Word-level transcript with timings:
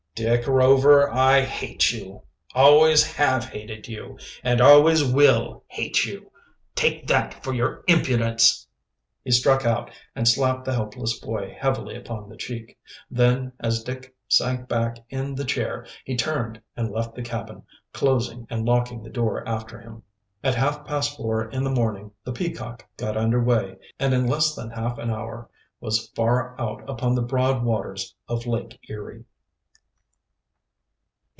"Dick 0.13 0.45
Rover, 0.45 1.09
I 1.09 1.41
hate 1.41 1.91
you, 1.91 2.21
always 2.53 3.13
have 3.15 3.45
hated 3.45 3.87
you, 3.87 4.19
and 4.43 4.61
always 4.61 5.03
will 5.03 5.63
hate 5.67 6.05
you. 6.05 6.29
Take 6.75 7.07
that 7.07 7.43
for 7.43 7.53
your 7.55 7.83
impudence." 7.87 8.67
He 9.23 9.31
struck 9.31 9.65
out 9.65 9.89
and 10.13 10.27
slapped 10.27 10.65
the 10.65 10.73
helpless 10.75 11.17
boy 11.19 11.57
heavily 11.57 11.95
upon 11.95 12.29
the 12.29 12.35
cheek. 12.37 12.77
Then, 13.09 13.53
as 13.61 13.83
Dick 13.83 14.13
sank 14.27 14.67
back 14.67 14.97
in 15.09 15.33
the 15.33 15.45
chair, 15.45 15.87
he 16.03 16.15
turned 16.15 16.61
and 16.75 16.91
left 16.91 17.15
the 17.15 17.23
cabin, 17.23 17.63
closing 17.91 18.45
and 18.49 18.65
locking 18.65 19.01
the 19.01 19.09
door 19.09 19.47
after 19.49 19.79
him. 19.79 20.03
At 20.43 20.53
half 20.55 20.85
past 20.85 21.17
four 21.17 21.49
in 21.49 21.63
the 21.63 21.71
morning 21.71 22.11
the 22.23 22.33
Peacock 22.33 22.85
got 22.97 23.17
under 23.17 23.41
way, 23.41 23.77
and 23.97 24.13
in 24.13 24.27
less 24.27 24.53
than 24.53 24.71
an 24.71 25.09
hour 25.09 25.49
was 25.79 26.09
far 26.13 26.59
out 26.61 26.87
upon 26.87 27.15
the 27.15 27.23
broad 27.23 27.63
waters 27.63 28.13
of 28.27 28.45
Lake 28.45 28.77
Erie. 28.87 29.23